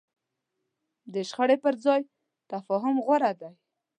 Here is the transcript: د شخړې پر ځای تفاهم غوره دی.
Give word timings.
د 1.13 1.15
شخړې 1.29 1.57
پر 1.63 1.73
ځای 1.85 2.01
تفاهم 2.51 2.95
غوره 3.05 3.31
دی. 3.41 3.51